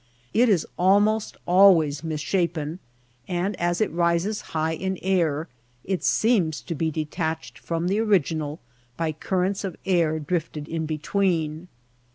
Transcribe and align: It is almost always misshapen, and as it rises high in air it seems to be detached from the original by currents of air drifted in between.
It 0.33 0.49
is 0.49 0.65
almost 0.79 1.37
always 1.45 2.03
misshapen, 2.03 2.79
and 3.27 3.55
as 3.57 3.81
it 3.81 3.91
rises 3.91 4.41
high 4.57 4.71
in 4.73 4.97
air 5.03 5.47
it 5.83 6.03
seems 6.03 6.61
to 6.61 6.73
be 6.73 6.89
detached 6.89 7.59
from 7.59 7.87
the 7.87 7.99
original 7.99 8.59
by 8.97 9.11
currents 9.11 9.63
of 9.63 9.75
air 9.85 10.17
drifted 10.17 10.67
in 10.67 10.87
between. 10.87 11.67